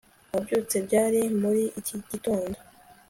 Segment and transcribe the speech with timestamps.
[0.33, 2.57] Wabyutse ryari muri iki gitondo